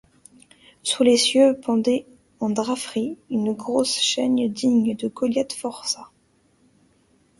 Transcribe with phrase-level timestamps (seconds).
[0.81, 2.07] Sous l’essieu pendait
[2.39, 6.09] en draperie une grosse chaîne digne de Goliath forçat.